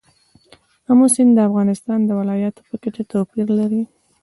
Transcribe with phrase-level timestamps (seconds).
[0.89, 3.83] آمو سیند د افغانستان د ولایاتو په کچه توپیر لري.